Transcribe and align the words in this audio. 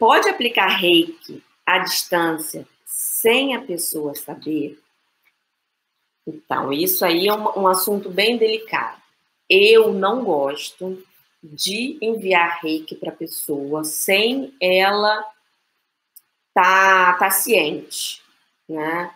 pode 0.00 0.30
aplicar 0.30 0.68
reiki 0.68 1.44
à 1.66 1.78
distância 1.78 2.66
sem 2.86 3.54
a 3.54 3.60
pessoa 3.60 4.14
saber? 4.14 4.80
Então, 6.26 6.72
isso 6.72 7.04
aí 7.04 7.28
é 7.28 7.34
um, 7.34 7.60
um 7.60 7.68
assunto 7.68 8.08
bem 8.08 8.38
delicado. 8.38 8.98
Eu 9.48 9.92
não 9.92 10.24
gosto 10.24 11.04
de 11.42 11.98
enviar 12.00 12.60
reiki 12.62 12.94
para 12.94 13.10
a 13.10 13.16
pessoa 13.16 13.84
sem 13.84 14.54
ela 14.58 15.22
tá, 16.54 17.12
tá 17.14 17.30
ciente, 17.30 18.22
né? 18.66 19.14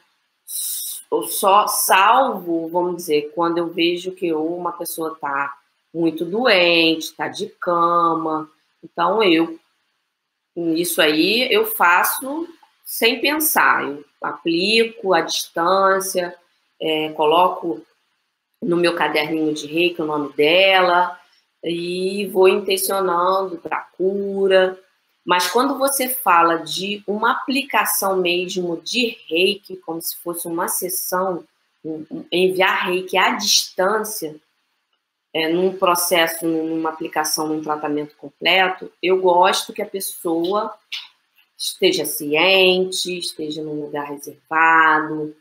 Eu 1.10 1.22
só 1.22 1.66
salvo, 1.66 2.68
vamos 2.68 2.96
dizer, 2.96 3.32
quando 3.34 3.56
eu 3.58 3.68
vejo 3.68 4.12
que 4.12 4.32
uma 4.34 4.72
pessoa 4.72 5.16
tá 5.18 5.56
muito 5.92 6.24
doente, 6.24 7.14
tá 7.14 7.28
de 7.28 7.46
cama, 7.48 8.50
então 8.82 9.22
eu 9.22 9.58
isso 10.56 11.00
aí 11.00 11.48
eu 11.50 11.66
faço 11.66 12.48
sem 12.84 13.20
pensar, 13.20 13.84
eu 13.84 14.04
aplico 14.22 15.14
à 15.14 15.20
distância, 15.20 16.34
é, 16.80 17.08
coloco 17.10 17.84
no 18.62 18.76
meu 18.76 18.94
caderninho 18.94 19.52
de 19.52 19.66
reiki 19.66 20.00
o 20.00 20.06
nome 20.06 20.32
dela 20.32 21.18
e 21.62 22.26
vou 22.26 22.48
intencionando 22.48 23.56
para 23.58 23.80
cura. 23.96 24.78
Mas 25.24 25.48
quando 25.48 25.78
você 25.78 26.08
fala 26.08 26.58
de 26.58 27.02
uma 27.06 27.32
aplicação 27.32 28.16
mesmo 28.18 28.80
de 28.82 29.16
reiki, 29.28 29.76
como 29.76 30.00
se 30.00 30.16
fosse 30.16 30.46
uma 30.46 30.68
sessão, 30.68 31.44
enviar 32.30 32.86
reiki 32.86 33.16
à 33.16 33.30
distância, 33.30 34.36
é, 35.34 35.52
num 35.52 35.76
processo, 35.76 36.46
numa 36.46 36.90
aplicação, 36.90 37.48
num 37.48 37.60
tratamento 37.60 38.14
completo, 38.16 38.90
eu 39.02 39.20
gosto 39.20 39.72
que 39.72 39.82
a 39.82 39.86
pessoa 39.86 40.72
esteja 41.58 42.04
ciente, 42.04 43.18
esteja 43.18 43.60
num 43.60 43.80
lugar 43.80 44.10
reservado, 44.10 45.34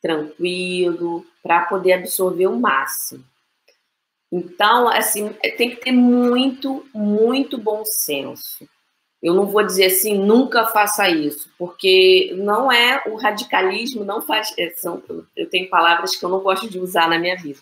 tranquilo, 0.00 1.26
para 1.42 1.66
poder 1.66 1.92
absorver 1.92 2.46
o 2.46 2.58
máximo. 2.58 3.22
Então, 4.32 4.88
assim, 4.88 5.32
tem 5.56 5.70
que 5.70 5.76
ter 5.76 5.92
muito, 5.92 6.86
muito 6.94 7.58
bom 7.58 7.84
senso. 7.84 8.66
Eu 9.22 9.34
não 9.34 9.46
vou 9.46 9.62
dizer 9.62 9.86
assim, 9.86 10.16
nunca 10.18 10.66
faça 10.66 11.08
isso, 11.08 11.50
porque 11.58 12.32
não 12.36 12.70
é 12.70 13.02
o 13.06 13.16
radicalismo, 13.16 14.04
não 14.04 14.22
faz. 14.22 14.54
É, 14.58 14.70
são, 14.76 15.02
eu 15.34 15.48
tenho 15.48 15.68
palavras 15.68 16.16
que 16.16 16.24
eu 16.24 16.28
não 16.28 16.40
gosto 16.40 16.68
de 16.68 16.78
usar 16.78 17.08
na 17.08 17.18
minha 17.18 17.36
vida. 17.36 17.60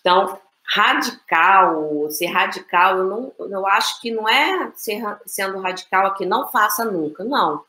Então, 0.00 0.40
radical, 0.68 2.10
ser 2.10 2.26
radical, 2.26 2.98
eu, 2.98 3.04
não, 3.04 3.32
eu 3.38 3.66
acho 3.66 4.00
que 4.00 4.10
não 4.10 4.28
é 4.28 4.70
ser, 4.74 5.02
sendo 5.24 5.58
radical 5.60 6.06
aqui, 6.06 6.26
não 6.26 6.48
faça 6.48 6.84
nunca, 6.84 7.24
não. 7.24 7.64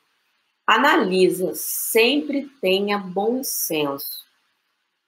Analisa, 0.68 1.54
sempre 1.56 2.50
tenha 2.62 2.98
bom 2.98 3.42
senso. 3.44 4.28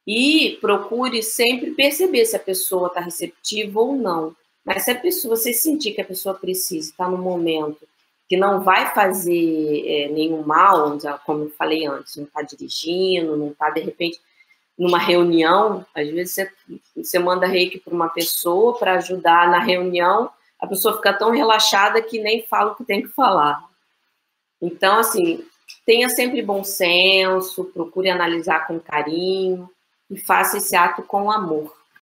E 0.08 0.58
procure 0.62 1.22
sempre 1.22 1.72
perceber 1.72 2.26
se 2.26 2.36
a 2.36 2.40
pessoa 2.40 2.88
está 2.88 3.02
receptiva 3.02 3.80
ou 3.80 3.96
não. 3.96 4.36
Mas 4.66 4.84
se 4.84 4.92
a 4.92 5.00
pessoa, 5.00 5.36
você 5.36 5.54
sentir 5.54 5.92
que 5.92 6.02
a 6.02 6.06
pessoa 6.06 6.34
precisa, 6.34 6.90
está 6.90 7.10
no 7.10 7.18
momento 7.18 7.88
que 8.28 8.38
não 8.38 8.62
vai 8.62 8.94
fazer 8.94 9.84
é, 9.86 10.08
nenhum 10.08 10.42
mal, 10.42 10.98
como 11.26 11.44
eu 11.44 11.50
falei 11.50 11.86
antes, 11.86 12.16
não 12.16 12.24
está 12.24 12.42
dirigindo, 12.42 13.36
não 13.36 13.50
está, 13.50 13.70
de 13.70 13.82
repente, 13.82 14.22
numa 14.82 14.98
reunião, 14.98 15.86
às 15.94 16.10
vezes 16.10 16.34
você, 16.34 16.52
você 16.96 17.20
manda 17.20 17.46
reiki 17.46 17.78
para 17.78 17.94
uma 17.94 18.10
pessoa 18.10 18.76
para 18.80 18.94
ajudar 18.94 19.48
na 19.48 19.60
reunião, 19.60 20.32
a 20.60 20.66
pessoa 20.66 20.96
fica 20.96 21.14
tão 21.14 21.30
relaxada 21.30 22.02
que 22.02 22.20
nem 22.20 22.48
fala 22.48 22.72
o 22.72 22.76
que 22.76 22.84
tem 22.84 23.04
que 23.04 23.10
falar. 23.10 23.64
Então, 24.60 24.98
assim, 24.98 25.46
tenha 25.86 26.10
sempre 26.10 26.42
bom 26.42 26.64
senso, 26.64 27.66
procure 27.66 28.10
analisar 28.10 28.66
com 28.66 28.80
carinho 28.80 29.70
e 30.10 30.18
faça 30.18 30.58
esse 30.58 30.76
ato 30.76 31.04
com 31.04 31.32
amor. 31.32 31.72